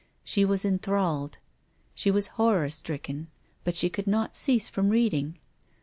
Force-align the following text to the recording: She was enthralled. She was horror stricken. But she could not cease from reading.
She 0.23 0.43
was 0.45 0.65
enthralled. 0.65 1.37
She 1.93 2.09
was 2.09 2.25
horror 2.41 2.71
stricken. 2.71 3.27
But 3.63 3.75
she 3.75 3.87
could 3.87 4.07
not 4.07 4.35
cease 4.35 4.67
from 4.67 4.89
reading. 4.89 5.37